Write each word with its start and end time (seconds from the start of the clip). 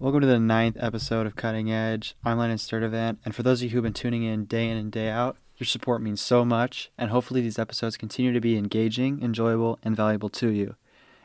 Welcome 0.00 0.20
to 0.20 0.28
the 0.28 0.38
ninth 0.38 0.76
episode 0.78 1.26
of 1.26 1.34
Cutting 1.34 1.72
Edge. 1.72 2.14
I'm 2.24 2.38
Landon 2.38 2.58
Sturdevant, 2.58 3.18
and 3.24 3.34
for 3.34 3.42
those 3.42 3.60
of 3.60 3.64
you 3.64 3.70
who've 3.70 3.82
been 3.82 3.92
tuning 3.92 4.22
in 4.22 4.44
day 4.44 4.70
in 4.70 4.76
and 4.76 4.92
day 4.92 5.08
out, 5.08 5.36
your 5.56 5.66
support 5.66 6.00
means 6.00 6.20
so 6.20 6.44
much, 6.44 6.92
and 6.96 7.10
hopefully 7.10 7.40
these 7.40 7.58
episodes 7.58 7.96
continue 7.96 8.32
to 8.32 8.40
be 8.40 8.56
engaging, 8.56 9.20
enjoyable, 9.20 9.76
and 9.82 9.96
valuable 9.96 10.28
to 10.28 10.50
you. 10.50 10.76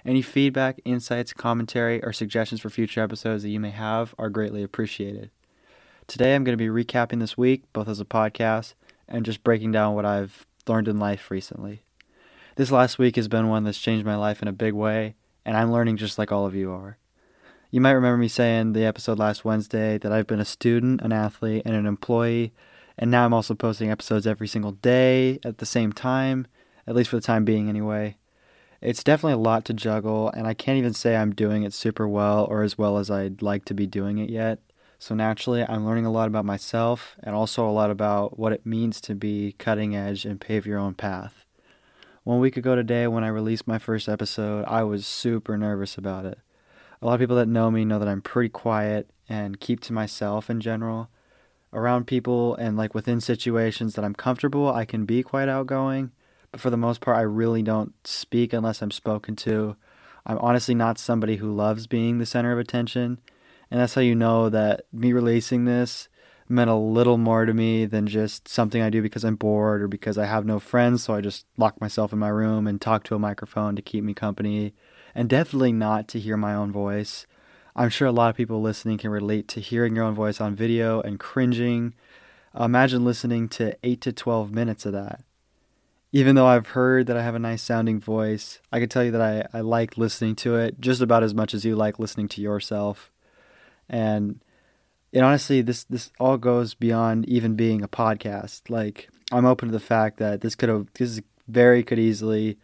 Any 0.03 0.23
feedback, 0.23 0.81
insights, 0.85 1.33
commentary, 1.33 2.03
or 2.03 2.11
suggestions 2.11 2.61
for 2.61 2.71
future 2.71 3.01
episodes 3.01 3.43
that 3.43 3.49
you 3.49 3.59
may 3.59 3.69
have 3.69 4.15
are 4.17 4.31
greatly 4.31 4.63
appreciated. 4.63 5.29
Today 6.07 6.33
I'm 6.33 6.43
going 6.43 6.57
to 6.57 6.71
be 6.71 6.83
recapping 6.83 7.19
this 7.19 7.37
week, 7.37 7.71
both 7.73 7.87
as 7.87 7.99
a 7.99 8.05
podcast 8.05 8.73
and 9.07 9.23
just 9.23 9.43
breaking 9.43 9.71
down 9.71 9.93
what 9.93 10.07
I've 10.07 10.47
learned 10.67 10.87
in 10.87 10.97
life 10.97 11.29
recently. 11.29 11.83
This 12.55 12.71
last 12.71 12.97
week 12.97 13.17
has 13.17 13.27
been 13.27 13.49
one 13.49 13.65
that's 13.65 13.77
changed 13.77 14.03
my 14.03 14.15
life 14.15 14.41
in 14.41 14.47
a 14.47 14.51
big 14.51 14.73
way, 14.73 15.13
and 15.45 15.55
I'm 15.55 15.71
learning 15.71 15.97
just 15.97 16.17
like 16.17 16.31
all 16.31 16.47
of 16.47 16.55
you 16.55 16.71
are. 16.71 16.97
You 17.73 17.81
might 17.81 17.93
remember 17.93 18.17
me 18.19 18.27
saying 18.27 18.73
the 18.73 18.85
episode 18.85 19.17
last 19.17 19.43
Wednesday 19.43 19.97
that 19.97 20.11
I've 20.11 20.27
been 20.27 20.39
a 20.39 20.45
student, 20.45 21.01
an 21.01 21.11
athlete, 21.11 21.63
and 21.65 21.73
an 21.75 21.87
employee, 21.87 22.53
and 22.99 23.09
now 23.09 23.25
I'm 23.25 23.33
also 23.33 23.55
posting 23.55 23.89
episodes 23.89 24.27
every 24.27 24.47
single 24.47 24.73
day 24.73 25.39
at 25.43 25.57
the 25.57 25.65
same 25.65 25.91
time, 25.91 26.45
at 26.85 26.93
least 26.93 27.09
for 27.09 27.15
the 27.15 27.23
time 27.23 27.45
being 27.45 27.69
anyway. 27.69 28.15
It's 28.79 29.03
definitely 29.03 29.33
a 29.33 29.37
lot 29.37 29.65
to 29.65 29.73
juggle, 29.73 30.29
and 30.35 30.45
I 30.45 30.53
can't 30.53 30.77
even 30.77 30.93
say 30.93 31.15
I'm 31.15 31.33
doing 31.33 31.63
it 31.63 31.73
super 31.73 32.07
well 32.07 32.45
or 32.45 32.61
as 32.61 32.77
well 32.77 32.99
as 32.99 33.09
I'd 33.09 33.41
like 33.41 33.65
to 33.65 33.73
be 33.73 33.87
doing 33.87 34.19
it 34.19 34.29
yet. 34.29 34.59
So 34.99 35.15
naturally, 35.15 35.65
I'm 35.67 35.83
learning 35.83 36.05
a 36.05 36.11
lot 36.11 36.27
about 36.27 36.45
myself 36.45 37.15
and 37.23 37.33
also 37.33 37.67
a 37.67 37.73
lot 37.73 37.89
about 37.89 38.37
what 38.37 38.53
it 38.53 38.67
means 38.67 39.01
to 39.01 39.15
be 39.15 39.55
cutting 39.57 39.95
edge 39.95 40.25
and 40.25 40.39
pave 40.39 40.67
your 40.67 40.77
own 40.77 40.93
path. 40.93 41.47
One 42.23 42.39
week 42.39 42.55
ago 42.55 42.75
today, 42.75 43.07
when 43.07 43.23
I 43.23 43.29
released 43.29 43.65
my 43.65 43.79
first 43.79 44.07
episode, 44.07 44.63
I 44.65 44.83
was 44.83 45.07
super 45.07 45.57
nervous 45.57 45.97
about 45.97 46.25
it. 46.25 46.37
A 47.03 47.05
lot 47.05 47.15
of 47.15 47.19
people 47.19 47.35
that 47.35 47.49
know 47.49 47.69
me 47.69 47.83
know 47.83 47.99
that 47.99 48.07
I'm 48.07 48.21
pretty 48.21 48.47
quiet 48.47 49.09
and 49.27 49.59
keep 49.59 49.81
to 49.81 49.93
myself 49.93 50.49
in 50.49 50.61
general. 50.61 51.09
Around 51.73 52.07
people 52.07 52.55
and 52.55 52.77
like 52.77 52.95
within 52.95 53.19
situations 53.19 53.95
that 53.95 54.05
I'm 54.05 54.13
comfortable, 54.15 54.71
I 54.71 54.85
can 54.85 55.03
be 55.03 55.21
quite 55.21 55.49
outgoing, 55.49 56.11
but 56.49 56.61
for 56.61 56.69
the 56.69 56.77
most 56.77 57.01
part, 57.01 57.17
I 57.17 57.23
really 57.23 57.61
don't 57.61 57.91
speak 58.07 58.53
unless 58.53 58.81
I'm 58.81 58.89
spoken 58.89 59.35
to. 59.37 59.75
I'm 60.25 60.37
honestly 60.37 60.75
not 60.75 60.97
somebody 60.97 61.35
who 61.35 61.53
loves 61.53 61.87
being 61.87 62.19
the 62.19 62.25
center 62.25 62.53
of 62.53 62.59
attention, 62.59 63.19
and 63.69 63.81
that's 63.81 63.95
how 63.95 64.01
you 64.01 64.15
know 64.15 64.47
that 64.47 64.85
me 64.93 65.11
releasing 65.11 65.65
this 65.65 66.07
meant 66.47 66.69
a 66.69 66.75
little 66.75 67.17
more 67.17 67.45
to 67.45 67.53
me 67.53 67.85
than 67.85 68.07
just 68.07 68.47
something 68.47 68.81
I 68.81 68.89
do 68.89 69.01
because 69.01 69.25
I'm 69.25 69.35
bored 69.35 69.81
or 69.81 69.89
because 69.89 70.17
I 70.17 70.25
have 70.25 70.45
no 70.45 70.57
friends, 70.57 71.03
so 71.03 71.13
I 71.13 71.19
just 71.19 71.47
lock 71.57 71.81
myself 71.81 72.13
in 72.13 72.19
my 72.19 72.29
room 72.29 72.65
and 72.65 72.79
talk 72.79 73.03
to 73.05 73.15
a 73.15 73.19
microphone 73.19 73.75
to 73.75 73.81
keep 73.81 74.05
me 74.05 74.13
company, 74.13 74.73
and 75.15 75.29
definitely 75.29 75.71
not 75.71 76.07
to 76.09 76.19
hear 76.19 76.37
my 76.37 76.53
own 76.53 76.71
voice. 76.71 77.25
I'm 77.75 77.89
sure 77.89 78.07
a 78.07 78.11
lot 78.11 78.29
of 78.29 78.35
people 78.35 78.61
listening 78.61 78.97
can 78.97 79.09
relate 79.09 79.47
to 79.49 79.59
hearing 79.59 79.95
your 79.95 80.05
own 80.05 80.13
voice 80.13 80.39
on 80.39 80.55
video 80.55 81.01
and 81.01 81.19
cringing. 81.19 81.93
Imagine 82.57 83.03
listening 83.03 83.49
to 83.49 83.75
8 83.83 84.01
to 84.01 84.13
12 84.13 84.51
minutes 84.51 84.85
of 84.85 84.93
that. 84.93 85.23
Even 86.11 86.35
though 86.35 86.45
I've 86.45 86.67
heard 86.67 87.07
that 87.07 87.17
I 87.17 87.23
have 87.23 87.33
a 87.33 87.39
nice 87.39 87.63
sounding 87.63 87.99
voice, 87.99 88.59
I 88.71 88.79
can 88.79 88.89
tell 88.89 89.03
you 89.03 89.09
that 89.11 89.21
I, 89.21 89.57
I 89.57 89.61
like 89.61 89.97
listening 89.97 90.35
to 90.37 90.55
it 90.55 90.79
just 90.79 91.01
about 91.01 91.23
as 91.23 91.33
much 91.33 91.55
as 91.55 91.65
you 91.65 91.75
like 91.75 91.97
listening 91.97 92.27
to 92.29 92.41
yourself. 92.41 93.11
And 93.89 94.39
and 95.11 95.23
honestly, 95.23 95.61
this 95.61 95.83
this 95.85 96.11
all 96.19 96.37
goes 96.37 96.73
beyond 96.75 97.27
even 97.27 97.55
being 97.55 97.81
a 97.81 97.87
podcast. 97.87 98.69
Like 98.69 99.09
I'm 99.31 99.45
open 99.45 99.69
to 99.69 99.71
the 99.71 99.79
fact 99.79 100.17
that 100.17 100.41
this 100.41 100.55
could 100.55 100.69
have 100.69 100.87
this 100.93 101.21
very 101.47 101.83
could 101.83 101.99
easily 101.99 102.57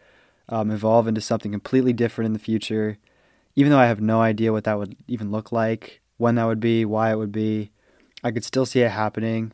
um, 0.49 0.71
evolve 0.71 1.07
into 1.07 1.21
something 1.21 1.51
completely 1.51 1.93
different 1.93 2.27
in 2.27 2.33
the 2.33 2.39
future. 2.39 2.97
Even 3.55 3.71
though 3.71 3.79
I 3.79 3.87
have 3.87 4.01
no 4.01 4.21
idea 4.21 4.51
what 4.51 4.65
that 4.65 4.77
would 4.77 4.95
even 5.07 5.31
look 5.31 5.51
like, 5.51 6.01
when 6.17 6.35
that 6.35 6.45
would 6.45 6.59
be, 6.59 6.85
why 6.85 7.11
it 7.11 7.17
would 7.17 7.31
be, 7.31 7.71
I 8.23 8.31
could 8.31 8.43
still 8.43 8.65
see 8.65 8.81
it 8.81 8.91
happening. 8.91 9.53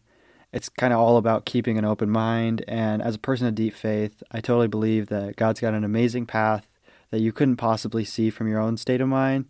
It's 0.52 0.70
kind 0.70 0.94
of 0.94 1.00
all 1.00 1.18
about 1.18 1.46
keeping 1.46 1.78
an 1.78 1.86
open 1.86 2.10
mind. 2.10 2.64
And 2.68 3.02
as 3.02 3.16
a 3.16 3.20
person 3.20 3.48
of 3.48 3.56
deep 3.56 3.76
faith, 3.76 4.24
I 4.32 4.42
totally 4.42 4.68
believe 4.68 5.08
that 5.08 5.36
God's 5.36 5.60
got 5.60 5.74
an 5.74 5.84
amazing 5.84 6.26
path 6.26 6.68
that 7.12 7.20
you 7.20 7.32
couldn't 7.32 7.58
possibly 7.58 8.04
see 8.04 8.30
from 8.30 8.48
your 8.48 8.60
own 8.60 8.78
state 8.78 9.02
of 9.02 9.08
mind 9.08 9.46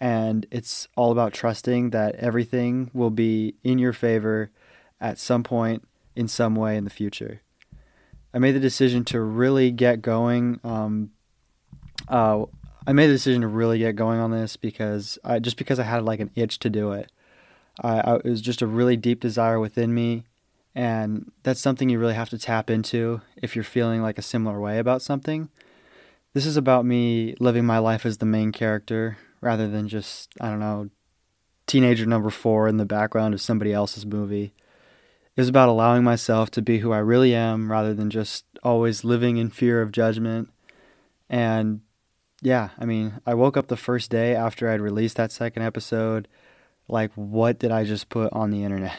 and 0.00 0.46
it's 0.50 0.88
all 0.96 1.12
about 1.12 1.32
trusting 1.32 1.90
that 1.90 2.14
everything 2.16 2.90
will 2.92 3.10
be 3.10 3.54
in 3.62 3.78
your 3.78 3.92
favor 3.92 4.50
at 5.00 5.18
some 5.18 5.42
point 5.42 5.82
in 6.16 6.28
some 6.28 6.54
way 6.54 6.76
in 6.76 6.84
the 6.84 6.90
future. 6.90 7.40
I 8.34 8.38
made 8.38 8.52
the 8.52 8.60
decision 8.60 9.04
to 9.06 9.20
really 9.20 9.70
get 9.70 10.02
going. 10.02 10.58
Um, 10.64 11.12
uh, 12.08 12.44
I 12.84 12.92
made 12.92 13.06
the 13.06 13.14
decision 13.14 13.42
to 13.42 13.48
really 13.48 13.78
get 13.78 13.94
going 13.94 14.18
on 14.18 14.32
this 14.32 14.56
because 14.56 15.18
I 15.24 15.38
just 15.38 15.56
because 15.56 15.78
I 15.78 15.84
had 15.84 16.04
like 16.04 16.18
an 16.18 16.32
itch 16.34 16.58
to 16.58 16.68
do 16.68 16.92
it. 16.92 17.12
I, 17.80 18.00
I, 18.00 18.16
it 18.16 18.24
was 18.24 18.40
just 18.40 18.60
a 18.60 18.66
really 18.66 18.96
deep 18.96 19.20
desire 19.20 19.60
within 19.60 19.94
me, 19.94 20.24
and 20.74 21.30
that's 21.44 21.60
something 21.60 21.88
you 21.88 21.98
really 21.98 22.14
have 22.14 22.30
to 22.30 22.38
tap 22.38 22.70
into 22.70 23.20
if 23.36 23.54
you're 23.54 23.64
feeling 23.64 24.02
like 24.02 24.18
a 24.18 24.22
similar 24.22 24.60
way 24.60 24.78
about 24.78 25.00
something. 25.00 25.48
This 26.32 26.44
is 26.44 26.56
about 26.56 26.84
me 26.84 27.36
living 27.38 27.64
my 27.64 27.78
life 27.78 28.04
as 28.04 28.18
the 28.18 28.26
main 28.26 28.50
character 28.50 29.16
rather 29.40 29.68
than 29.68 29.88
just, 29.88 30.32
I 30.40 30.50
don't 30.50 30.58
know, 30.58 30.90
teenager 31.68 32.06
number 32.06 32.30
four 32.30 32.66
in 32.66 32.78
the 32.78 32.84
background 32.84 33.34
of 33.34 33.40
somebody 33.40 33.72
else's 33.72 34.04
movie. 34.04 34.52
It 35.36 35.40
was 35.40 35.48
about 35.48 35.68
allowing 35.68 36.04
myself 36.04 36.50
to 36.52 36.62
be 36.62 36.78
who 36.78 36.92
I 36.92 36.98
really 36.98 37.34
am 37.34 37.70
rather 37.70 37.92
than 37.92 38.10
just 38.10 38.44
always 38.62 39.04
living 39.04 39.36
in 39.36 39.50
fear 39.50 39.82
of 39.82 39.92
judgment. 39.92 40.50
And 41.28 41.80
yeah, 42.40 42.70
I 42.78 42.84
mean, 42.84 43.20
I 43.26 43.34
woke 43.34 43.56
up 43.56 43.66
the 43.66 43.76
first 43.76 44.10
day 44.10 44.34
after 44.34 44.68
I'd 44.68 44.80
released 44.80 45.16
that 45.16 45.32
second 45.32 45.62
episode 45.62 46.28
like 46.88 47.12
what 47.14 47.58
did 47.58 47.70
I 47.70 47.84
just 47.84 48.08
put 48.08 48.32
on 48.32 48.50
the 48.50 48.64
internet? 48.64 48.98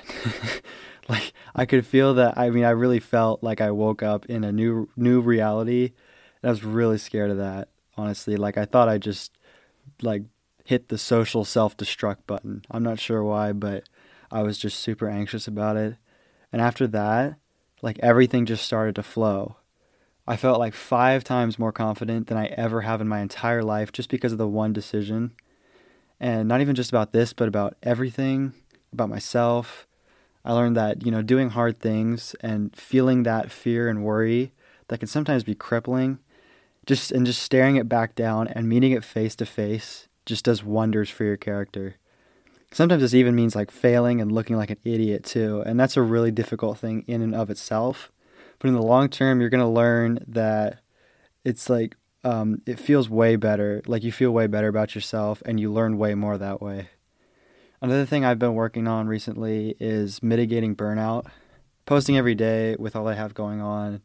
like 1.10 1.34
I 1.56 1.66
could 1.66 1.86
feel 1.86 2.16
that 2.16 2.38
I 2.38 2.50
mean 2.50 2.64
I 2.64 2.72
really 2.72 3.00
felt 3.00 3.44
like 3.44 3.62
I 3.62 3.72
woke 3.72 4.04
up 4.04 4.26
in 4.26 4.44
a 4.44 4.52
new 4.52 4.90
new 4.96 5.22
reality. 5.22 5.92
I 6.44 6.50
was 6.50 6.64
really 6.64 6.98
scared 6.98 7.32
of 7.32 7.38
that, 7.38 7.70
honestly. 7.98 8.38
Like 8.38 8.58
I 8.58 8.66
thought 8.66 8.90
I 8.90 8.98
just 8.98 9.32
like 10.02 10.24
hit 10.64 10.90
the 10.90 10.98
social 10.98 11.46
self 11.46 11.78
destruct 11.78 12.28
button. 12.28 12.64
I'm 12.72 12.84
not 12.84 13.00
sure 13.00 13.24
why, 13.24 13.52
but 13.52 13.84
I 14.32 14.42
was 14.44 14.58
just 14.58 14.80
super 14.80 15.08
anxious 15.08 15.48
about 15.48 15.78
it. 15.78 15.96
And 16.56 16.62
after 16.62 16.88
that, 16.88 17.36
like 17.82 18.00
everything 18.00 18.46
just 18.46 18.64
started 18.64 18.96
to 18.96 19.04
flow. 19.04 19.58
I 20.26 20.38
felt 20.38 20.58
like 20.58 20.74
five 20.74 21.22
times 21.22 21.60
more 21.60 21.74
confident 21.74 22.28
than 22.28 22.38
I 22.38 22.46
ever 22.46 22.80
have 22.80 23.02
in 23.02 23.10
my 23.10 23.20
entire 23.20 23.62
life 23.62 23.92
just 23.92 24.10
because 24.10 24.32
of 24.32 24.38
the 24.38 24.48
one 24.48 24.72
decision. 24.72 25.34
And 26.18 26.48
not 26.48 26.62
even 26.62 26.74
just 26.74 26.92
about 26.92 27.12
this, 27.12 27.34
but 27.34 27.50
about 27.50 27.76
everything, 27.84 28.54
about 28.94 29.10
myself. 29.10 29.86
I 30.46 30.54
learned 30.54 30.78
that, 30.78 31.06
you 31.06 31.12
know, 31.12 31.22
doing 31.22 31.50
hard 31.50 31.78
things 31.78 32.38
and 32.40 32.74
feeling 32.74 33.24
that 33.24 33.52
fear 33.52 33.90
and 33.90 34.06
worry 34.06 34.54
that 34.88 35.00
can 35.00 35.10
sometimes 35.10 35.44
be 35.44 35.56
crippling, 35.56 36.20
just 36.86 37.12
and 37.12 37.26
just 37.26 37.44
staring 37.44 37.76
it 37.76 37.90
back 37.90 38.16
down 38.16 38.48
and 38.48 38.70
meeting 38.70 38.94
it 38.94 39.04
face 39.04 39.36
to 39.36 39.46
face 39.46 40.08
just 40.26 40.46
does 40.46 40.64
wonders 40.64 41.10
for 41.10 41.26
your 41.26 41.36
character. 41.36 41.96
Sometimes 42.76 43.02
this 43.02 43.14
even 43.14 43.36
means 43.36 43.56
like 43.56 43.72
failing 43.72 44.20
and 44.20 44.34
looking 44.34 44.58
like 44.58 44.70
an 44.70 44.80
idiot 44.84 45.24
too, 45.24 45.64
and 45.66 45.80
that's 45.80 45.96
a 45.96 46.02
really 46.02 46.30
difficult 46.30 46.78
thing 46.78 47.06
in 47.08 47.22
and 47.22 47.34
of 47.34 47.50
itself. 47.50 48.12
But 48.60 48.68
in 48.68 48.74
the 48.74 48.82
long 48.82 49.08
term, 49.08 49.40
you're 49.40 49.50
gonna 49.50 49.72
learn 49.72 50.20
that 50.28 50.82
it's 51.46 51.70
like 51.70 51.96
um, 52.26 52.62
it 52.66 52.78
feels 52.78 53.10
way 53.10 53.38
better. 53.38 53.82
Like 53.88 54.04
you 54.04 54.12
feel 54.12 54.32
way 54.32 54.48
better 54.48 54.68
about 54.68 54.94
yourself, 54.94 55.42
and 55.46 55.58
you 55.58 55.72
learn 55.72 55.98
way 55.98 56.16
more 56.16 56.38
that 56.38 56.62
way. 56.62 56.90
Another 57.80 58.06
thing 58.06 58.26
I've 58.26 58.40
been 58.40 58.56
working 58.56 58.90
on 58.90 59.08
recently 59.08 59.78
is 59.80 60.22
mitigating 60.22 60.76
burnout. 60.76 61.28
Posting 61.86 62.18
every 62.18 62.36
day 62.36 62.76
with 62.78 62.94
all 62.94 63.08
I 63.08 63.14
have 63.14 63.34
going 63.34 63.62
on, 63.62 64.02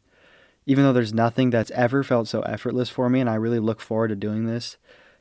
even 0.65 0.85
though 0.85 0.93
there's 0.93 1.13
nothing 1.13 1.49
that's 1.49 1.71
ever 1.71 2.03
felt 2.03 2.29
so 2.29 2.39
effortless 2.43 2.87
for 2.87 3.09
me, 3.09 3.19
and 3.19 3.29
I 3.29 3.35
really 3.35 3.59
look 3.59 3.81
forward 3.81 4.07
to 4.07 4.15
doing 4.15 4.45
this 4.45 4.77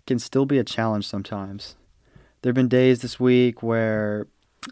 can 0.07 0.21
still 0.21 0.47
be 0.47 0.59
a 0.59 0.63
challenge 0.63 1.09
sometimes. 1.09 1.75
There 2.43 2.49
have 2.49 2.55
been 2.57 2.69
days 2.69 3.03
this 3.03 3.21
week 3.21 3.63
where 3.63 4.27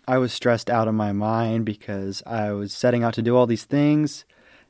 I 0.06 0.16
was 0.16 0.32
stressed 0.32 0.70
out 0.70 0.88
of 0.88 0.94
my 0.94 1.12
mind 1.12 1.66
because 1.66 2.22
I 2.24 2.52
was 2.52 2.72
setting 2.72 3.04
out 3.04 3.12
to 3.14 3.22
do 3.22 3.36
all 3.36 3.46
these 3.46 3.64
things, 3.64 4.24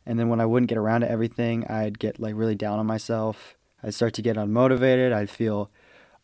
and 0.04 0.18
then 0.18 0.28
when 0.28 0.40
I 0.40 0.46
wouldn't 0.46 0.68
get 0.68 0.78
around 0.78 1.02
to 1.02 1.10
everything, 1.10 1.64
I'd 1.68 2.00
get 2.00 2.18
like 2.18 2.34
really 2.34 2.56
down 2.56 2.80
on 2.80 2.86
myself. 2.86 3.56
I'd 3.84 3.94
start 3.94 4.14
to 4.14 4.22
get 4.22 4.34
unmotivated. 4.34 5.12
I'd 5.12 5.30
feel 5.30 5.70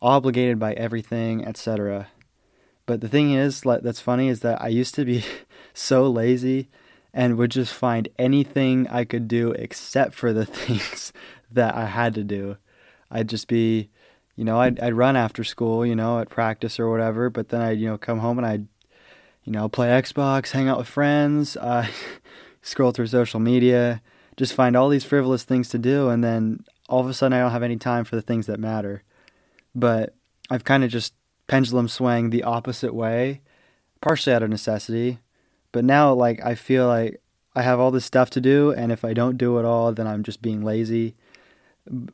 obligated 0.01 0.59
by 0.59 0.73
everything, 0.73 1.47
etc. 1.47 2.09
But 2.85 2.99
the 2.99 3.07
thing 3.07 3.33
is, 3.33 3.61
that's 3.61 4.01
funny 4.01 4.27
is 4.27 4.41
that 4.41 4.61
I 4.61 4.67
used 4.67 4.95
to 4.95 5.05
be 5.05 5.23
so 5.73 6.09
lazy 6.09 6.67
and 7.13 7.37
would 7.37 7.51
just 7.51 7.73
find 7.73 8.09
anything 8.19 8.85
I 8.89 9.05
could 9.05 9.29
do 9.29 9.51
except 9.51 10.13
for 10.13 10.33
the 10.33 10.45
things 10.45 11.13
that 11.49 11.73
I 11.73 11.85
had 11.85 12.13
to 12.15 12.23
do. 12.25 12.57
I'd 13.09 13.29
just 13.29 13.47
be 13.47 13.89
you 14.35 14.43
know, 14.43 14.59
I'd, 14.59 14.79
I'd 14.79 14.93
run 14.93 15.15
after 15.15 15.43
school, 15.43 15.85
you 15.85 15.95
know, 15.95 16.19
at 16.19 16.29
practice 16.29 16.79
or 16.79 16.89
whatever, 16.89 17.29
but 17.29 17.49
then 17.49 17.61
I'd, 17.61 17.79
you 17.79 17.87
know, 17.87 17.97
come 17.97 18.19
home 18.19 18.37
and 18.37 18.45
I'd, 18.45 18.67
you 19.43 19.51
know, 19.51 19.69
play 19.69 19.87
Xbox, 19.87 20.51
hang 20.51 20.67
out 20.67 20.77
with 20.77 20.87
friends, 20.87 21.55
uh, 21.61 21.87
scroll 22.61 22.91
through 22.91 23.07
social 23.07 23.39
media, 23.39 24.01
just 24.35 24.53
find 24.53 24.75
all 24.75 24.89
these 24.89 25.05
frivolous 25.05 25.43
things 25.43 25.69
to 25.69 25.77
do. 25.77 26.09
And 26.09 26.23
then 26.23 26.65
all 26.89 26.99
of 26.99 27.07
a 27.07 27.13
sudden 27.13 27.37
I 27.37 27.41
don't 27.41 27.51
have 27.51 27.63
any 27.63 27.77
time 27.77 28.03
for 28.03 28.15
the 28.15 28.21
things 28.21 28.47
that 28.47 28.59
matter. 28.59 29.03
But 29.73 30.13
I've 30.49 30.63
kind 30.63 30.83
of 30.83 30.89
just 30.89 31.13
pendulum 31.47 31.87
swang 31.87 32.29
the 32.29 32.43
opposite 32.43 32.93
way, 32.93 33.41
partially 34.01 34.33
out 34.33 34.43
of 34.43 34.49
necessity. 34.49 35.19
But 35.71 35.85
now, 35.85 36.13
like, 36.13 36.43
I 36.43 36.55
feel 36.55 36.87
like 36.87 37.21
I 37.55 37.61
have 37.61 37.79
all 37.79 37.91
this 37.91 38.05
stuff 38.05 38.29
to 38.31 38.41
do, 38.41 38.71
and 38.71 38.91
if 38.91 39.03
I 39.03 39.13
don't 39.13 39.37
do 39.37 39.57
it 39.59 39.65
all, 39.65 39.91
then 39.91 40.07
I'm 40.07 40.23
just 40.23 40.41
being 40.41 40.63
lazy 40.63 41.15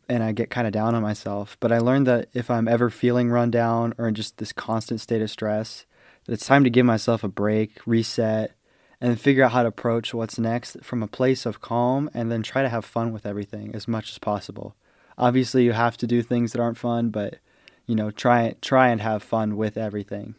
and 0.10 0.24
I 0.24 0.32
get 0.32 0.50
kind 0.50 0.68
of 0.68 0.74
down 0.74 0.96
on 0.96 1.02
myself. 1.02 1.58
But 1.60 1.72
I 1.72 1.80
learned 1.80 2.08
that 2.08 2.30
if 2.34 2.50
I'm 2.50 2.68
ever 2.68 2.90
feeling 2.90 3.30
run 3.30 3.52
down 3.52 3.94
or 3.98 4.08
in 4.08 4.16
just 4.16 4.38
this 4.38 4.54
constant 4.54 5.02
state 5.02 5.22
of 5.22 5.32
stress, 5.32 5.86
that 6.26 6.34
it's 6.34 6.46
time 6.46 6.64
to 6.64 6.70
give 6.70 6.86
myself 6.86 7.24
a 7.24 7.30
break, 7.30 7.80
reset, 7.86 8.52
and 9.00 9.20
figure 9.20 9.44
out 9.44 9.52
how 9.52 9.64
to 9.64 9.70
approach 9.70 10.14
what's 10.14 10.38
next 10.38 10.78
from 10.84 11.02
a 11.02 11.08
place 11.08 11.46
of 11.46 11.62
calm 11.62 12.10
and 12.14 12.32
then 12.32 12.44
try 12.44 12.62
to 12.62 12.70
have 12.70 12.86
fun 12.86 13.12
with 13.12 13.26
everything 13.26 13.74
as 13.74 13.88
much 13.88 14.12
as 14.12 14.20
possible. 14.20 14.76
Obviously, 15.18 15.64
you 15.64 15.72
have 15.72 15.98
to 15.98 16.08
do 16.08 16.22
things 16.22 16.52
that 16.52 16.62
aren't 16.62 16.78
fun, 16.78 17.10
but 17.10 17.38
you 17.88 17.96
know, 17.96 18.12
try 18.12 18.56
try 18.62 18.90
and 18.90 19.02
have 19.02 19.24
fun 19.24 19.58
with 19.58 19.78
everything, 19.78 20.36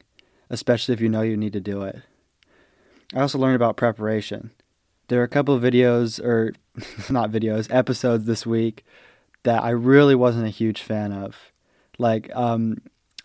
especially 0.48 0.94
if 0.94 1.00
you 1.00 1.08
know 1.08 1.22
you 1.22 1.36
need 1.36 1.52
to 1.52 1.60
do 1.60 1.82
it. 1.82 2.00
I 3.14 3.20
also 3.20 3.38
learned 3.38 3.56
about 3.56 3.76
preparation. 3.76 4.52
There 5.08 5.20
are 5.20 5.24
a 5.24 5.28
couple 5.28 5.54
of 5.54 5.62
videos 5.62 6.22
or 6.22 6.54
not 7.10 7.30
videos, 7.30 7.66
episodes 7.70 8.26
this 8.26 8.46
week 8.46 8.84
that 9.44 9.62
I 9.62 9.70
really 9.70 10.14
wasn't 10.14 10.46
a 10.46 10.50
huge 10.50 10.82
fan 10.82 11.12
of. 11.12 11.52
Like 11.98 12.34
um 12.34 12.78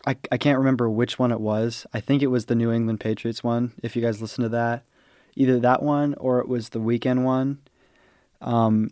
I, 0.05 0.15
I 0.31 0.37
can't 0.37 0.59
remember 0.59 0.89
which 0.89 1.19
one 1.19 1.31
it 1.33 1.41
was. 1.41 1.85
I 1.93 1.99
think 1.99 2.21
it 2.21 2.27
was 2.27 2.45
the 2.45 2.55
New 2.55 2.71
England 2.71 3.01
Patriots 3.01 3.43
one, 3.43 3.73
if 3.83 3.95
you 3.95 4.01
guys 4.01 4.21
listen 4.21 4.43
to 4.43 4.49
that 4.49 4.83
either 5.37 5.59
that 5.59 5.83
one 5.83 6.15
or 6.15 6.39
it 6.39 6.47
was 6.47 6.69
the 6.69 6.79
weekend 6.79 7.23
one. 7.23 7.59
Um, 8.41 8.89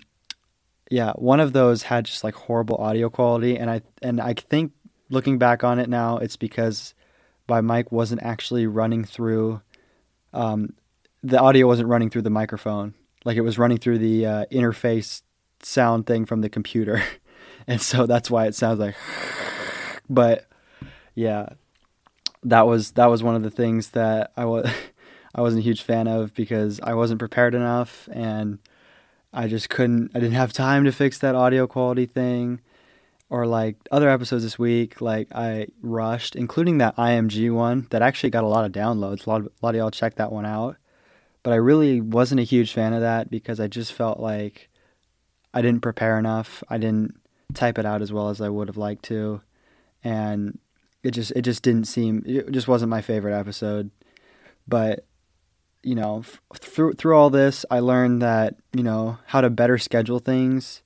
yeah, 0.91 1.13
one 1.13 1.39
of 1.39 1.53
those 1.53 1.83
had 1.83 2.05
just 2.05 2.23
like 2.23 2.35
horrible 2.35 2.77
audio 2.77 3.09
quality, 3.09 3.57
and 3.57 3.69
I 3.69 3.81
and 4.03 4.21
I 4.21 4.35
think 4.35 4.71
looking 5.09 5.39
back 5.39 5.63
on 5.63 5.79
it 5.79 5.89
now, 5.89 6.17
it's 6.17 6.37
because 6.37 6.93
my 7.49 7.61
mic 7.61 7.91
wasn't 7.91 8.21
actually 8.21 8.67
running 8.67 9.03
through. 9.03 9.61
Um, 10.33 10.75
the 11.23 11.39
audio 11.39 11.65
wasn't 11.65 11.89
running 11.89 12.11
through 12.11 12.21
the 12.21 12.29
microphone, 12.29 12.93
like 13.23 13.37
it 13.37 13.41
was 13.41 13.57
running 13.57 13.79
through 13.79 13.97
the 13.97 14.25
uh, 14.25 14.45
interface 14.51 15.23
sound 15.65 16.05
thing 16.05 16.25
from 16.25 16.41
the 16.41 16.49
computer, 16.49 17.03
and 17.67 17.81
so 17.81 18.05
that's 18.05 18.29
why 18.29 18.45
it 18.47 18.55
sounds 18.55 18.79
like. 18.79 18.95
But 20.09 20.47
yeah, 21.15 21.49
that 22.43 22.67
was 22.67 22.91
that 22.91 23.07
was 23.07 23.23
one 23.23 23.35
of 23.35 23.43
the 23.43 23.51
things 23.51 23.91
that 23.91 24.31
I 24.37 24.45
was. 24.45 24.69
I 25.35 25.41
wasn't 25.41 25.59
a 25.59 25.63
huge 25.63 25.81
fan 25.81 26.07
of 26.07 26.33
because 26.33 26.79
I 26.79 26.93
wasn't 26.93 27.19
prepared 27.19 27.55
enough 27.55 28.07
and 28.09 28.57
I 29.33 29.49
just 29.49 29.69
couldn't 29.69 30.11
I 30.15 30.19
didn't 30.19 30.35
have 30.35 30.53
time 30.53 30.85
to 30.85 30.93
fix 30.93 31.17
that 31.19 31.35
audio 31.35 31.67
quality 31.67 32.05
thing 32.05 32.61
or 33.29 33.45
like 33.45 33.75
other 33.91 34.09
episodes 34.09 34.43
this 34.43 34.57
week 34.57 35.01
like 35.01 35.27
I 35.35 35.67
rushed 35.81 36.37
including 36.37 36.77
that 36.77 36.95
IMG 36.95 37.53
one 37.53 37.87
that 37.89 38.01
actually 38.01 38.29
got 38.29 38.45
a 38.45 38.47
lot 38.47 38.63
of 38.63 38.71
downloads 38.71 39.27
a 39.27 39.29
lot 39.29 39.41
of, 39.41 39.47
a 39.47 39.51
lot 39.61 39.75
of 39.75 39.79
y'all 39.79 39.91
checked 39.91 40.17
that 40.17 40.31
one 40.31 40.45
out 40.45 40.77
but 41.43 41.51
I 41.51 41.57
really 41.57 41.99
wasn't 41.99 42.39
a 42.39 42.43
huge 42.43 42.71
fan 42.71 42.93
of 42.93 43.01
that 43.01 43.29
because 43.29 43.59
I 43.59 43.67
just 43.67 43.91
felt 43.91 44.21
like 44.21 44.69
I 45.55 45.63
didn't 45.63 45.81
prepare 45.81 46.19
enough 46.19 46.63
I 46.69 46.77
didn't 46.77 47.19
type 47.53 47.79
it 47.79 47.85
out 47.85 48.03
as 48.03 48.13
well 48.13 48.29
as 48.29 48.41
I 48.41 48.49
would 48.49 48.67
have 48.67 48.77
liked 48.77 49.05
to 49.05 49.41
and 50.03 50.59
it 51.01 51.11
just 51.11 51.31
it 51.31 51.41
just 51.41 51.63
didn't 51.63 51.85
seem 51.85 52.21
it 52.25 52.51
just 52.51 52.67
wasn't 52.67 52.91
my 52.91 53.01
favorite 53.01 53.37
episode 53.37 53.89
but 54.67 55.05
you 55.85 55.93
know, 55.93 56.23
through 56.55 56.93
through 56.93 57.15
all 57.15 57.29
this, 57.29 57.63
I 57.69 57.79
learned 57.79 58.21
that 58.21 58.55
you 58.73 58.83
know 58.83 59.19
how 59.27 59.39
to 59.39 59.51
better 59.51 59.77
schedule 59.77 60.19
things, 60.19 60.81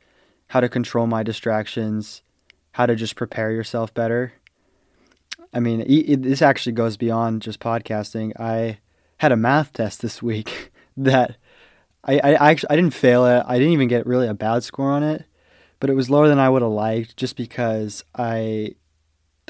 how 0.48 0.60
to 0.60 0.68
control 0.68 1.08
my 1.08 1.24
distractions, 1.24 2.22
how 2.74 2.86
to 2.86 2.96
just 2.96 3.16
prepare 3.16 3.52
yourself 3.52 3.94
better. 3.94 4.34
I 5.54 5.62
mean, 5.62 5.82
it, 5.88 6.22
this 6.22 6.42
actually 6.42 6.74
goes 6.74 6.98
beyond 6.98 7.42
just 7.42 7.62
podcasting. 7.62 8.38
I 8.40 8.80
had 9.18 9.32
a 9.32 9.38
math 9.38 9.74
test 9.74 10.02
this 10.02 10.22
week 10.22 10.72
that 10.98 11.38
I, 12.04 12.20
I 12.20 12.52
actually 12.52 12.70
I 12.70 12.76
didn't 12.76 12.94
fail 12.94 13.26
it. 13.26 13.44
I 13.46 13.58
didn't 13.58 13.74
even 13.74 13.88
get 13.88 14.06
really 14.06 14.28
a 14.28 14.34
bad 14.34 14.64
score 14.64 14.92
on 14.92 15.04
it, 15.04 15.26
but 15.80 15.90
it 15.90 15.96
was 15.96 16.10
lower 16.10 16.28
than 16.28 16.40
I 16.40 16.50
would 16.50 16.62
have 16.62 16.72
liked 16.72 17.18
just 17.18 17.36
because 17.36 18.04
I 18.16 18.76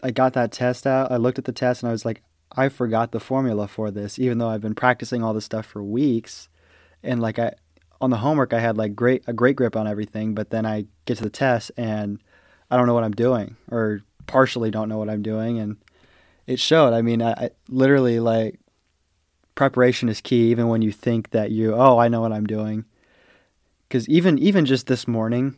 I 0.03 0.11
got 0.11 0.33
that 0.33 0.51
test 0.51 0.87
out. 0.87 1.11
I 1.11 1.17
looked 1.17 1.37
at 1.37 1.45
the 1.45 1.51
test 1.51 1.83
and 1.83 1.89
I 1.89 1.91
was 1.91 2.05
like, 2.05 2.21
I 2.51 2.69
forgot 2.69 3.11
the 3.11 3.19
formula 3.19 3.67
for 3.67 3.91
this, 3.91 4.17
even 4.17 4.37
though 4.37 4.49
I've 4.49 4.61
been 4.61 4.75
practicing 4.75 5.23
all 5.23 5.33
this 5.33 5.45
stuff 5.45 5.65
for 5.65 5.83
weeks. 5.83 6.49
And 7.03 7.21
like 7.21 7.37
I, 7.39 7.53
on 8.01 8.09
the 8.09 8.17
homework, 8.17 8.53
I 8.53 8.59
had 8.59 8.77
like 8.77 8.95
great 8.95 9.23
a 9.27 9.33
great 9.33 9.55
grip 9.55 9.75
on 9.75 9.87
everything, 9.87 10.33
but 10.33 10.49
then 10.49 10.65
I 10.65 10.85
get 11.05 11.17
to 11.17 11.23
the 11.23 11.29
test 11.29 11.71
and 11.77 12.19
I 12.71 12.77
don't 12.77 12.87
know 12.87 12.93
what 12.93 13.03
I'm 13.03 13.11
doing, 13.11 13.55
or 13.71 14.01
partially 14.27 14.71
don't 14.71 14.89
know 14.89 14.97
what 14.97 15.09
I'm 15.09 15.23
doing, 15.23 15.59
and 15.59 15.77
it 16.45 16.59
showed. 16.59 16.93
I 16.93 17.01
mean, 17.01 17.21
I, 17.21 17.31
I 17.31 17.49
literally 17.67 18.19
like 18.19 18.59
preparation 19.59 20.07
is 20.07 20.21
key, 20.21 20.51
even 20.51 20.69
when 20.69 20.81
you 20.81 20.89
think 20.89 21.31
that 21.31 21.51
you 21.51 21.75
oh 21.75 21.97
I 21.97 22.07
know 22.07 22.21
what 22.21 22.31
I'm 22.31 22.47
doing. 22.47 22.85
Because 23.83 24.07
even 24.07 24.39
even 24.39 24.65
just 24.65 24.87
this 24.87 25.05
morning, 25.05 25.57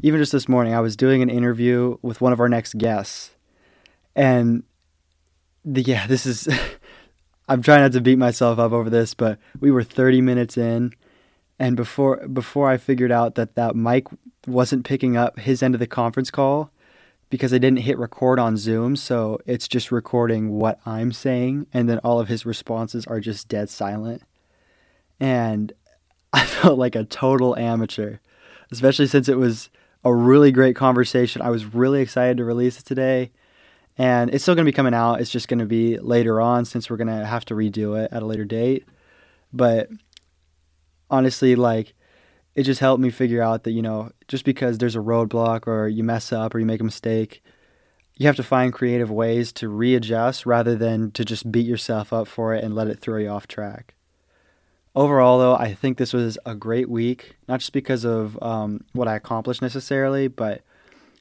even 0.00 0.20
just 0.20 0.30
this 0.30 0.48
morning, 0.48 0.74
I 0.74 0.80
was 0.80 0.94
doing 0.94 1.22
an 1.22 1.28
interview 1.28 1.96
with 2.02 2.20
one 2.20 2.32
of 2.32 2.38
our 2.38 2.48
next 2.48 2.78
guests, 2.78 3.32
and 4.14 4.62
the, 5.64 5.82
yeah, 5.82 6.06
this 6.06 6.24
is. 6.24 6.48
I'm 7.48 7.60
trying 7.60 7.82
not 7.82 7.92
to 7.92 8.00
beat 8.00 8.16
myself 8.16 8.60
up 8.60 8.70
over 8.70 8.88
this, 8.88 9.12
but 9.12 9.38
we 9.58 9.72
were 9.72 9.82
30 9.82 10.20
minutes 10.20 10.56
in, 10.56 10.94
and 11.58 11.76
before 11.76 12.28
before 12.28 12.70
I 12.70 12.76
figured 12.76 13.10
out 13.10 13.34
that 13.34 13.56
that 13.56 13.74
mic 13.74 14.06
wasn't 14.46 14.86
picking 14.86 15.16
up 15.16 15.40
his 15.40 15.64
end 15.64 15.74
of 15.74 15.80
the 15.80 15.88
conference 15.88 16.30
call 16.30 16.70
because 17.32 17.54
I 17.54 17.56
didn't 17.56 17.78
hit 17.78 17.96
record 17.96 18.38
on 18.38 18.58
Zoom, 18.58 18.94
so 18.94 19.38
it's 19.46 19.66
just 19.66 19.90
recording 19.90 20.50
what 20.50 20.78
I'm 20.84 21.12
saying, 21.12 21.66
and 21.72 21.88
then 21.88 21.96
all 22.00 22.20
of 22.20 22.28
his 22.28 22.44
responses 22.44 23.06
are 23.06 23.20
just 23.20 23.48
dead 23.48 23.70
silent. 23.70 24.22
And 25.18 25.72
I 26.34 26.44
felt 26.44 26.78
like 26.78 26.94
a 26.94 27.04
total 27.04 27.56
amateur, 27.56 28.18
especially 28.70 29.06
since 29.06 29.30
it 29.30 29.38
was 29.38 29.70
a 30.04 30.14
really 30.14 30.52
great 30.52 30.76
conversation. 30.76 31.40
I 31.40 31.48
was 31.48 31.74
really 31.74 32.02
excited 32.02 32.36
to 32.36 32.44
release 32.44 32.78
it 32.78 32.84
today 32.84 33.30
and 33.96 34.34
it's 34.34 34.44
still 34.44 34.54
going 34.54 34.66
to 34.66 34.70
be 34.70 34.76
coming 34.76 34.94
out. 34.94 35.20
It's 35.20 35.30
just 35.30 35.48
going 35.48 35.60
to 35.60 35.66
be 35.66 35.98
later 35.98 36.38
on 36.38 36.66
since 36.66 36.90
we're 36.90 36.96
going 36.98 37.08
to 37.08 37.24
have 37.24 37.46
to 37.46 37.54
redo 37.54 37.98
it 37.98 38.12
at 38.12 38.22
a 38.22 38.26
later 38.26 38.44
date. 38.44 38.86
But 39.54 39.88
honestly, 41.10 41.56
like 41.56 41.94
it 42.54 42.64
just 42.64 42.80
helped 42.80 43.00
me 43.00 43.10
figure 43.10 43.42
out 43.42 43.64
that, 43.64 43.72
you 43.72 43.82
know, 43.82 44.10
just 44.28 44.44
because 44.44 44.78
there's 44.78 44.96
a 44.96 45.00
roadblock 45.00 45.66
or 45.66 45.88
you 45.88 46.04
mess 46.04 46.32
up 46.32 46.54
or 46.54 46.58
you 46.58 46.66
make 46.66 46.80
a 46.80 46.84
mistake, 46.84 47.42
you 48.16 48.26
have 48.26 48.36
to 48.36 48.42
find 48.42 48.72
creative 48.72 49.10
ways 49.10 49.52
to 49.52 49.68
readjust 49.68 50.44
rather 50.44 50.76
than 50.76 51.10
to 51.12 51.24
just 51.24 51.50
beat 51.50 51.66
yourself 51.66 52.12
up 52.12 52.28
for 52.28 52.54
it 52.54 52.62
and 52.62 52.74
let 52.74 52.88
it 52.88 53.00
throw 53.00 53.18
you 53.18 53.28
off 53.28 53.46
track. 53.46 53.94
Overall, 54.94 55.38
though, 55.38 55.56
I 55.56 55.72
think 55.72 55.96
this 55.96 56.12
was 56.12 56.36
a 56.44 56.54
great 56.54 56.90
week, 56.90 57.36
not 57.48 57.60
just 57.60 57.72
because 57.72 58.04
of 58.04 58.40
um, 58.42 58.84
what 58.92 59.08
I 59.08 59.16
accomplished 59.16 59.62
necessarily, 59.62 60.28
but 60.28 60.60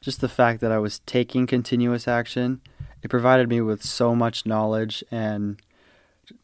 just 0.02 0.20
the 0.20 0.28
fact 0.28 0.60
that 0.60 0.74
I 0.74 0.80
was 0.80 1.00
taking 1.00 1.48
continuous 1.48 2.08
action, 2.08 2.60
it 3.02 3.08
provided 3.08 3.48
me 3.48 3.62
with 3.62 3.82
so 3.82 4.14
much 4.14 4.46
knowledge 4.46 5.04
and 5.10 5.62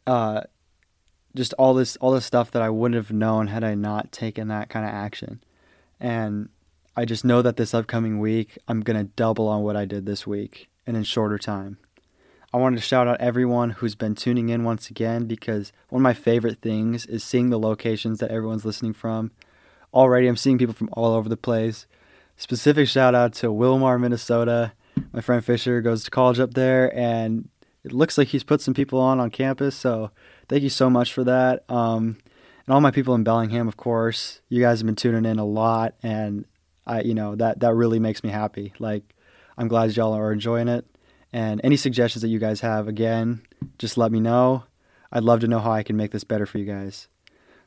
uh, 0.06 0.42
just 1.34 1.52
all 1.54 1.74
this 1.74 1.96
all 1.96 2.12
this 2.12 2.26
stuff 2.26 2.50
that 2.50 2.62
I 2.62 2.70
wouldn't 2.70 2.96
have 2.96 3.12
known 3.12 3.48
had 3.48 3.64
I 3.64 3.74
not 3.74 4.12
taken 4.12 4.48
that 4.48 4.68
kind 4.68 4.84
of 4.86 4.92
action. 4.92 5.42
And 6.00 6.48
I 6.96 7.04
just 7.04 7.24
know 7.24 7.42
that 7.42 7.56
this 7.56 7.74
upcoming 7.74 8.18
week 8.18 8.58
I'm 8.66 8.80
gonna 8.80 9.04
double 9.04 9.48
on 9.48 9.62
what 9.62 9.76
I 9.76 9.84
did 9.84 10.06
this 10.06 10.26
week 10.26 10.68
and 10.86 10.96
in 10.96 11.04
shorter 11.04 11.38
time. 11.38 11.78
I 12.52 12.56
wanted 12.56 12.76
to 12.76 12.82
shout 12.82 13.06
out 13.06 13.20
everyone 13.20 13.70
who's 13.70 13.94
been 13.94 14.14
tuning 14.14 14.48
in 14.48 14.64
once 14.64 14.88
again 14.88 15.26
because 15.26 15.72
one 15.90 16.00
of 16.00 16.04
my 16.04 16.14
favorite 16.14 16.62
things 16.62 17.04
is 17.04 17.22
seeing 17.22 17.50
the 17.50 17.58
locations 17.58 18.20
that 18.20 18.30
everyone's 18.30 18.64
listening 18.64 18.94
from. 18.94 19.32
Already, 19.92 20.26
I'm 20.28 20.36
seeing 20.36 20.56
people 20.56 20.74
from 20.74 20.88
all 20.92 21.14
over 21.14 21.28
the 21.28 21.36
place 21.36 21.86
specific 22.38 22.88
shout 22.88 23.14
out 23.14 23.34
to 23.34 23.48
Willmar, 23.48 24.00
Minnesota. 24.00 24.72
My 25.12 25.20
friend 25.20 25.44
Fisher 25.44 25.82
goes 25.82 26.04
to 26.04 26.10
college 26.10 26.40
up 26.40 26.54
there, 26.54 26.96
and 26.96 27.48
it 27.84 27.92
looks 27.92 28.16
like 28.16 28.28
he's 28.28 28.44
put 28.44 28.62
some 28.62 28.74
people 28.74 28.98
on 29.00 29.20
on 29.20 29.30
campus. 29.30 29.76
So 29.76 30.10
thank 30.48 30.62
you 30.62 30.70
so 30.70 30.90
much 30.90 31.12
for 31.12 31.24
that. 31.24 31.64
Um, 31.70 32.18
and 32.66 32.74
all 32.74 32.80
my 32.80 32.90
people 32.90 33.14
in 33.14 33.24
Bellingham, 33.24 33.68
of 33.68 33.76
course. 33.76 34.40
You 34.48 34.60
guys 34.60 34.80
have 34.80 34.86
been 34.86 34.96
tuning 34.96 35.24
in 35.24 35.38
a 35.38 35.44
lot, 35.44 35.94
and 36.02 36.44
I, 36.86 37.02
you 37.02 37.14
know, 37.14 37.34
that 37.36 37.60
that 37.60 37.74
really 37.74 37.98
makes 37.98 38.22
me 38.22 38.30
happy. 38.30 38.72
Like, 38.78 39.14
I'm 39.56 39.68
glad 39.68 39.96
y'all 39.96 40.12
are 40.12 40.32
enjoying 40.32 40.68
it. 40.68 40.86
And 41.32 41.60
any 41.62 41.76
suggestions 41.76 42.22
that 42.22 42.28
you 42.28 42.38
guys 42.38 42.60
have, 42.60 42.88
again, 42.88 43.42
just 43.78 43.98
let 43.98 44.12
me 44.12 44.20
know. 44.20 44.64
I'd 45.12 45.24
love 45.24 45.40
to 45.40 45.48
know 45.48 45.58
how 45.58 45.72
I 45.72 45.82
can 45.82 45.96
make 45.96 46.10
this 46.10 46.24
better 46.24 46.46
for 46.46 46.58
you 46.58 46.64
guys. 46.64 47.08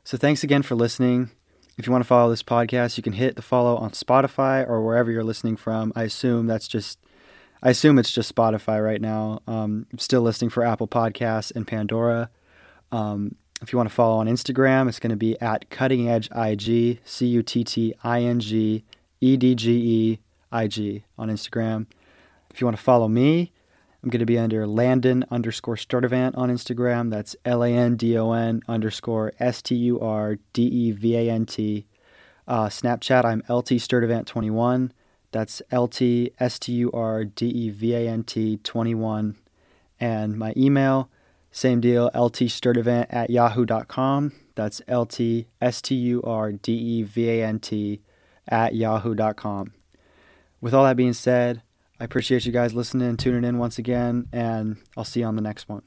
So 0.04 0.16
thanks 0.16 0.42
again 0.42 0.62
for 0.62 0.74
listening. 0.74 1.30
If 1.78 1.86
you 1.86 1.92
want 1.92 2.04
to 2.04 2.08
follow 2.08 2.30
this 2.30 2.42
podcast, 2.42 2.96
you 2.96 3.02
can 3.02 3.14
hit 3.14 3.36
the 3.36 3.42
follow 3.42 3.76
on 3.76 3.92
Spotify 3.92 4.68
or 4.68 4.84
wherever 4.84 5.10
you're 5.10 5.24
listening 5.24 5.56
from. 5.56 5.92
I 5.96 6.04
assume 6.04 6.46
that's 6.46 6.68
just, 6.68 6.98
I 7.62 7.70
assume 7.70 7.98
it's 7.98 8.12
just 8.12 8.34
Spotify 8.34 8.84
right 8.84 9.00
now. 9.00 9.40
Um, 9.46 9.86
I'm 9.92 9.98
still 9.98 10.22
listening 10.22 10.50
for 10.50 10.64
Apple 10.64 10.88
Podcasts 10.88 11.54
and 11.54 11.66
Pandora. 11.66 12.30
Um, 12.92 13.34
if 13.62 13.72
you 13.72 13.76
want 13.76 13.88
to 13.88 13.94
follow 13.94 14.18
on 14.18 14.26
Instagram, 14.26 14.88
it's 14.88 14.98
going 15.00 15.10
to 15.10 15.16
be 15.16 15.40
at 15.40 15.70
Cutting 15.70 16.08
Edge 16.08 16.28
IG, 16.34 17.00
C 17.04 17.26
U 17.26 17.42
T 17.42 17.64
T 17.64 17.94
I 18.04 18.20
N 18.22 18.38
G 18.38 18.84
E 19.20 19.36
D 19.36 19.54
G 19.54 19.70
E 19.72 20.18
I 20.50 20.66
G 20.66 21.04
on 21.18 21.28
Instagram. 21.28 21.86
If 22.50 22.60
you 22.60 22.66
want 22.66 22.76
to 22.76 22.82
follow 22.82 23.08
me, 23.08 23.52
I'm 24.02 24.10
going 24.10 24.20
to 24.20 24.26
be 24.26 24.38
under 24.38 24.66
Landon 24.66 25.24
underscore 25.30 25.76
Sturdevant 25.76 26.36
on 26.36 26.50
Instagram. 26.50 27.10
That's 27.10 27.36
L 27.44 27.62
A 27.62 27.70
N 27.70 27.96
D 27.96 28.18
O 28.18 28.32
N 28.32 28.62
underscore 28.68 29.32
S 29.38 29.62
T 29.62 29.74
U 29.76 30.00
R 30.00 30.38
D 30.52 30.62
E 30.64 30.90
V 30.90 31.16
A 31.16 31.30
N 31.30 31.46
T. 31.46 31.86
Uh, 32.46 32.66
Snapchat, 32.66 33.24
I'm 33.24 33.42
LT 33.48 33.78
Sturdevant21. 33.78 34.90
That's 35.30 35.62
L 35.70 35.86
T 35.86 36.32
S 36.40 36.58
T 36.58 36.72
U 36.72 36.90
R 36.92 37.24
D 37.24 37.46
E 37.46 37.70
V 37.70 37.94
A 37.94 38.08
N 38.08 38.24
T 38.24 38.58
21. 38.58 39.36
And 40.00 40.36
my 40.36 40.52
email, 40.56 41.08
same 41.52 41.80
deal, 41.80 42.10
ltsturdevant 42.14 43.06
at 43.10 43.30
yahoo.com. 43.30 44.32
That's 44.54 44.82
L 44.88 45.06
T 45.06 45.46
S 45.60 45.82
T 45.82 45.94
U 45.94 46.22
R 46.22 46.52
D 46.52 46.72
E 46.72 47.02
V 47.02 47.28
A 47.28 47.46
N 47.46 47.60
T 47.60 48.00
at 48.48 48.74
yahoo.com. 48.74 49.72
With 50.60 50.74
all 50.74 50.84
that 50.84 50.96
being 50.96 51.12
said, 51.12 51.62
I 52.00 52.04
appreciate 52.04 52.46
you 52.46 52.52
guys 52.52 52.74
listening 52.74 53.08
and 53.08 53.18
tuning 53.18 53.44
in 53.44 53.58
once 53.58 53.78
again, 53.78 54.28
and 54.32 54.78
I'll 54.96 55.04
see 55.04 55.20
you 55.20 55.26
on 55.26 55.36
the 55.36 55.42
next 55.42 55.68
one. 55.68 55.82